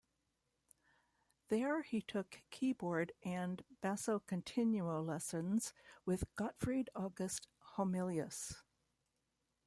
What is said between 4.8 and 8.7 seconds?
lessons with Gottfried August Homilius.